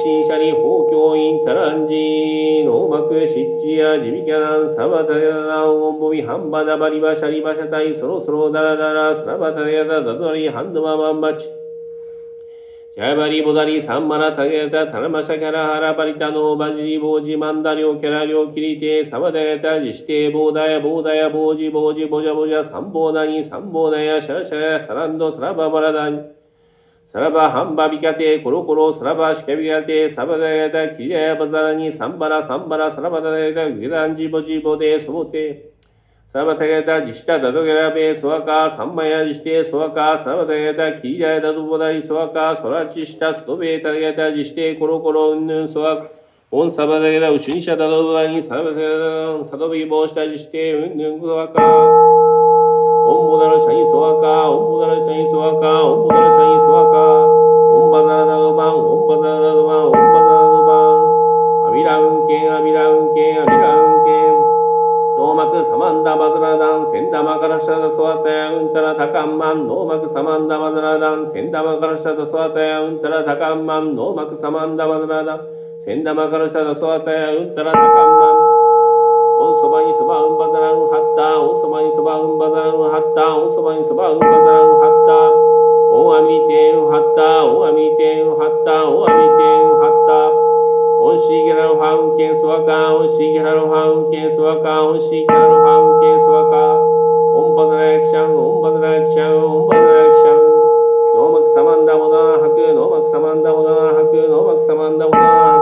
[0.03, 11.49] 密戦新車に法教員タランジノーマクシッチやジビキャナンサバタヤダオンボビハンバダバリバシャリバシャタイそろそろダラダラスラバタヤダダドリハンドママンバチ
[12.95, 26.42] ジャバリボダリサンマラタゲタタナマシャキャラハラパリタノバジリボジマンダリョキャラリョキリテサバダヤタジシテボーダヤボーダヤボジボジボジャボジャサンボーダニサンボーダヤシャラシャラサランドサラババラダニ
[27.13, 35.73] サラバハンバビカテコロコロサラバシカビカテサバダヤタキリヤバザラニサンバラサンバラサラバダヤタギランジボジボデソボテ。
[36.33, 40.21] サラバタゲタジシタダドゲラベソワカサンマヤジシテソワカ。
[40.21, 42.57] サラバタゲタキリヤダドボダリソワカ。
[42.57, 46.09] ソラチシタストベタゲタジシテコロコロウンヌンソワカ。
[46.51, 48.87] オンサバダゲラウシュニシャダドボダリサラバタゲ
[49.45, 52.22] タサドビボシタジシテウンヌンソワカ。
[53.23, 60.75] オンボダルシャインソワカオンボダルシャインソワカオンボダルシャインソワカオンバザラダドバンオンバザラダドバンオンバザラダドバ
[61.63, 64.43] ンアミラウンケンアミラウンケンアミラウンケン
[65.23, 75.47] ノーマクサマンダバズラダンセンダマカラシャダソワタヤウンタラタカンマンノーマクサマンダバズラダンセンダマカラシャダソワタヤウンタラタカンマンノーマクサマンダバズラダン
[75.79, 78.42] センダマカラシャダソワタヤウンタラタカンマン
[79.43, 81.43] おんそばにそばうんばざらんはった。
[81.43, 83.35] おんそばにそばうんばざらんはった。
[83.35, 85.35] おんそばにそばうんばざらんはった。
[85.91, 87.43] おあみてんはった。
[87.51, 88.87] おあみてんはった。
[88.87, 90.31] おあみてんはった。
[91.03, 92.95] おんしげらのはうんけんそわか。
[92.95, 94.87] おんしげらのはうんけんそわか。
[94.87, 96.79] おんしげらのはうんけんそわか。
[97.35, 98.31] おんばざらやきしゃん。
[98.31, 99.35] おんばざらやきしゃん。
[99.43, 100.63] おんばざらやきしゃん。
[101.13, 105.62] ノーマクサマンダボダナハクノーマクサマンダボダナハクノーマクサマンダボダナハ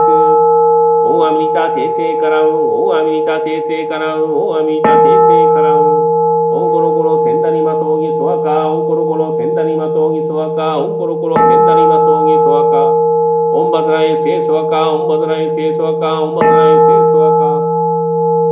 [1.21, 17.45] 大アミリタ訂正からん大アミリタ訂正からん大アミリタ訂正からんオンコロコロセンダリマトウギソワカオンコロコロセンダリマトウギソワカオンコロコロセンダリマトウギソワカオンバズライセソワカオンバズライセソワカオンバズライセソワカ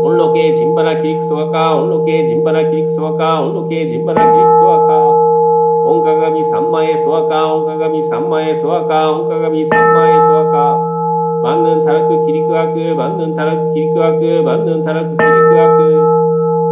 [0.06, 4.94] オンロケジンバラキリクソワカオンロケジンバラキリクソワカオンロケジンバラキリクソワカ
[5.90, 10.89] オンカガミ三万円ソワカオンカガミ三万円ソワカオンカガミ三万円ソワカ
[11.44, 16.20] 万ヌンタラクキリクアク万ヌンタラクキリクアク万ヌンタラクキリクアク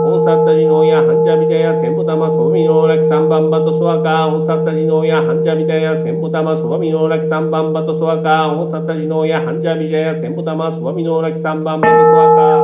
[0.08, 12.58] オンサッタジノヤハンジャビタヤセンボタマソバミノーラキサンバンバトソワカオンサッタジノヤハンジャビタヤセンボタマソバミノーラキサンバンバトソワカオンサッタジノヤハンジャビタヤセンボタマソバミノーラキサンバンバトソワカ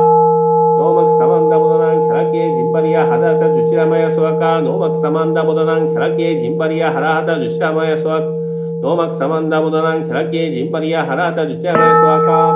[0.76, 8.43] ノーマクサマンダボダナンキャラケージンバリアハダタジュチラマヤソワカノーマクサマンダボダナンキャラケージンバリアハラハタジュチラマヤソワカ
[8.84, 12.52] ノーマクサマンダボダナンキャラケージンバリアハラハタジュチラマヤソワカ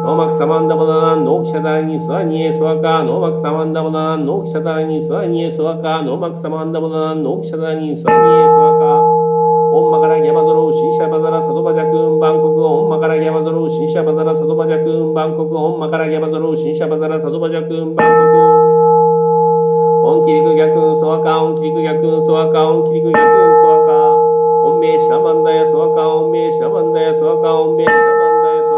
[0.00, 12.64] ノーマクサマンダボダナンノーキシャダラニスワニエソワカノーマクサマンダボダナンノーキシャダラニスワニエソワカノーマクサマンダボダナンノーキシャダラニスワニエソワカオンマカラギャバゾロウシンシャバザラサドバジャクンバンコク。
[12.64, 15.58] オンマカラギャバゾロウシンシャバザラサドバジャクンバンコク。
[15.58, 18.70] オンマカラギャバゾロウシンシャバザラサドバジャクンバンコク。
[20.02, 23.49] オンキリク逆ソワカオンキリク逆ソワカオンキリク逆ソワカ
[24.80, 28.70] オンメイシャマンダヤソワカオンメイシャマンダヤソワカオンメイシャマンダヤソ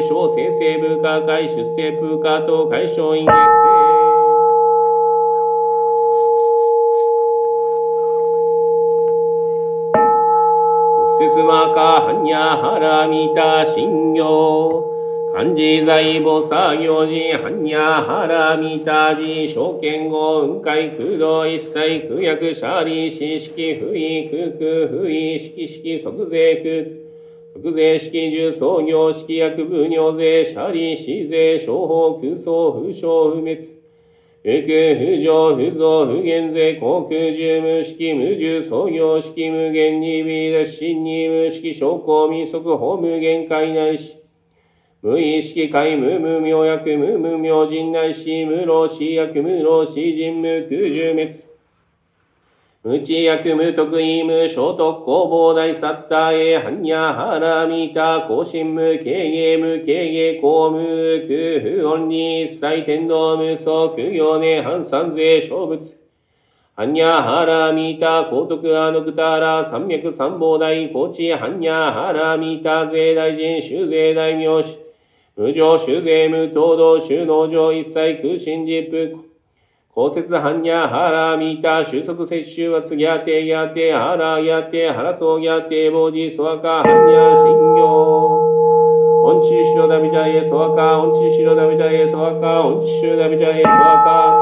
[0.00, 3.32] 映小生成部下会出世部下と解消員月
[11.18, 14.90] 生うすすまかはにゃはらみた信行。
[15.32, 26.99] 漢字財母作業時、般若原見た字、証券後、雲海空洞一切空薬シャーリー、四式不意空空不意式式即税空。
[27.62, 33.80] 即税式重創業式薬部尿税シャーリー、死税商法空想風商不滅。
[34.42, 44.16] 不空不上不増不減税航空重無式無重創業式無限に微脱心に無式証拠未速法無限界内し。
[45.02, 51.49] 無意識界無無明薬無無明人内し無老死薬無老死人無空十滅。
[52.82, 60.78] 無知薬無得意無小特攻防大サッターへ般若ハラミタ更新無経営無経営公無
[61.28, 65.78] 空不音に一切天道無双苦行ね反三税小物。
[66.74, 74.78] 般若ハラミタ高徳アノクタラ三脈三宝大高知般若ハラミタ税大臣修税大名士。
[75.36, 79.29] 無常修税無東道収納上一切空心実布。
[79.92, 88.38] 公設般若ハラミタ収束摂取は次やてやてハラやてハラソギャテボジソワカ般若信行。
[89.26, 94.32] オンチシロダビジャエソワカ、オンチシロダビジャエソワカ、オンチシロダビジャエソワカ。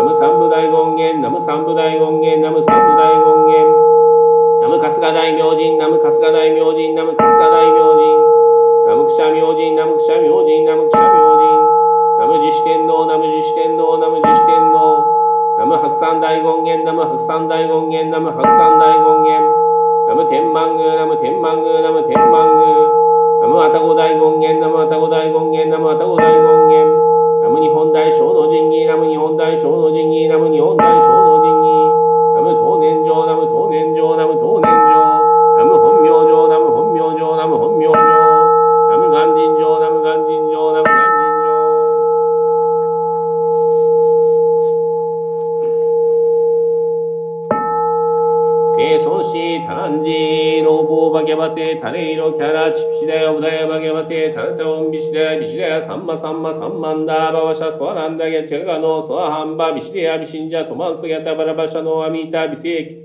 [0.00, 3.86] ナム三部大権現、ナム三部大権現、ナム三部大権現。
[4.64, 8.36] ナム春日大明神、ナム春日大明神、ナム春日大明神。
[8.88, 11.15] ナムクシャ明神、ナムクシャ明神、ナムクシャ明神。
[12.56, 15.04] ナムジシ天皇、ナムジシ天皇、ナムジシ天皇。
[15.58, 19.44] ナム白山大権現、ナム白山大権現、ナム白山大権現。
[20.08, 22.88] ナム天満宮、ナム天満宮、ナム天満宮。
[23.42, 27.44] ナムアタゴ大権現、ナムアタゴ大権現、ナムアタゴ大権現。
[27.44, 31.92] ナム日本大小の神儀、ナム日本大小の神儀、ナム日本大小の神儀。
[32.36, 34.85] ナム東年上、ナム東年上、ナム東年上。
[51.56, 63.02] ボーバギャバテタレイロキャラチプシダヤオブダヤバギャバテタルタオンビシダヤビシダヤサンマサンマサンマンダーバワシャソアランダゲチャガノソアハンバビシデヤビシンジャトマンスギャタバラバシャノアミータビセーキ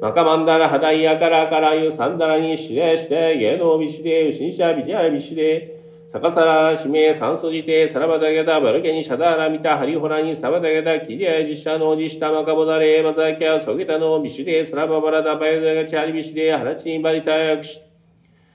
[0.00, 5.73] マカマンダラハダイヤカラカラユサンダラにシレシテゲノビシデウシンシャビジャビシデ
[6.14, 17.82] サカサラシメサンソジテサラバダゲダバルケニシャダラミタハリホラニサバダゲダキリアジシャノジシタマカボダレバザキャソゲタノビシュデサラババラダバヨダガチャリビシデハラチンバリタヤクシ。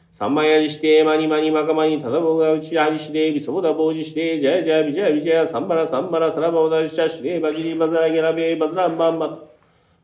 [0.09, 9.48] サンマヤジシテマニマニマカマニタダボガウチハリシデビソボダボジシテジャジャビジャビジャサンバラサンバラサラバボダジシャシデバジリバザラゲラベバズランバンバトマ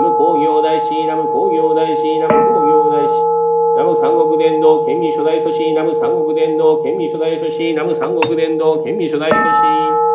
[0.00, 3.14] ム、工業大師、ナム工業大師、ナム工業大師、
[3.76, 10.09] ナム三国伝道県民初代祖師、ナム三国伝道県民初代祖師、ナム三国伝道県民初代祖師。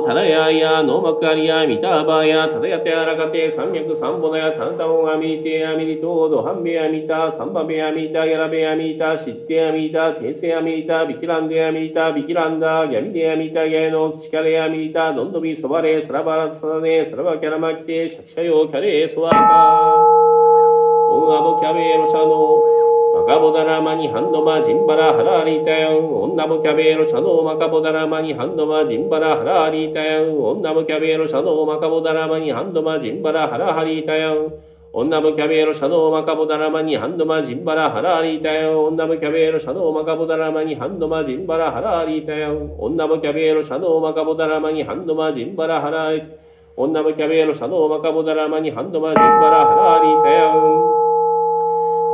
[0.00, 20.22] タラヤや、ノーマクアリヤ、ミタバーや、タダヤテアラカテ、三脈三ボダヤ、タンタオンアミリテアミリトード、ハンベアミタ、サンバベアミタ、ギャラベアミタ、シッテアミタ、テイセアミタ、ビキランデアミタ、ビキランダ、ギャミデアミタ、ギャノ、キチカレアミタ、ドンドビソバレ、サラバラサダネ、サラバキャラマキテ、シャキシャヨ、キャレ、ソワカ。
[21.10, 22.71] オンアボキャベロシャノ、マ
[23.26, 34.52] カボダラマニハンドマジンバラハラリタヤン、女もキャベロシャノマカボダラマニハンドマジンバラハラリタヤン、女もキャベロシャノマカボダラマニハンドマジンバラハラハリタヤン、
[34.92, 50.91] 女もキャベロシャノマカボダラマニハンドマジンバラハラリタヤン、女もキャベロシャノマカボダラマニハンドマジンバラハラリタヤン、女もキャベロシャノマカボダラマニハンドマジンバラハラリタヤン、女もキャベロシャノマカボダラマニハンドマジンバラハラリタヤン、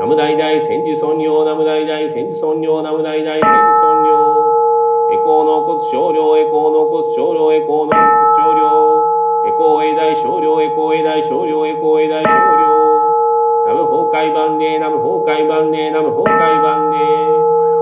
[0.08, 4.48] ムダイダイ千手尊用、ナムダイダイ千手尊用、ナムダイダイ千手尊用。
[5.12, 8.08] エコーの骨少量、エコーの骨少量、エコーの骨
[8.40, 9.18] 少量。
[9.48, 12.34] エコーエ大少量、エコーエ大少量、エコーエ大少量。
[13.66, 16.98] ナム崩壊万礼、ナム崩壊万礼、ナム崩壊万礼。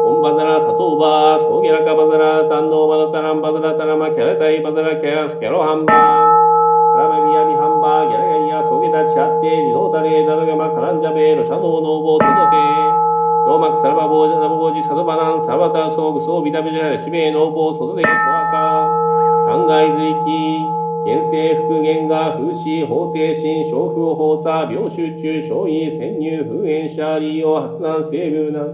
[0.05, 6.45] オンバザラ、サトーバー、ソゲラカバザラ、タンノーバザタランバザラタラマ、キャラタイバザラ、キャス、キャロハンバー。
[6.97, 12.57] ラメビアミハンバー、ギャラガリア、ソゲタチャッテ、自動タレ、ダドガマ、カランジャベ、ロシャノーノーボー、ソドテ、
[13.44, 18.88] ノーマク、サラバボージャ、ナボボージ、サドバナン、サバタ、ソーグ、ソービタビジャラ、シベ、ノーボー、ソドテ、ソアカ、
[19.44, 20.64] 三階随記、
[21.05, 28.72] 現世復元が風刺、法定心、小風放射、病集中、小位、潜入、封炎者、利用、発難、成分難、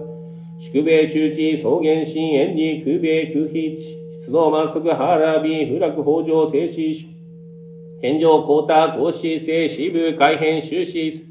[0.63, 7.12] 宿米中地、草原心、炎理、空米、空飛地、出動満足、ハーラビ、風楽、北条、静止、
[8.03, 11.23] 天上高太、高子、静止部、改変、終止、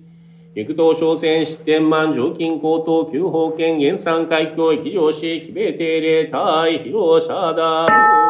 [0.56, 8.22] 陸東商船、失天満、常勤高等、旧法権、原産海峡、域上市、奇米定例、大、広、シャーダー。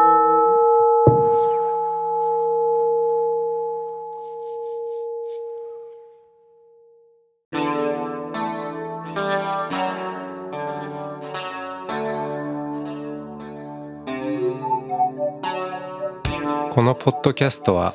[16.72, 17.94] このポッドキャストは